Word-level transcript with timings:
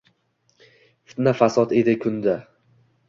Fitna-fasod 1.11 1.77
edi 1.83 1.95
kunda. 2.07 2.35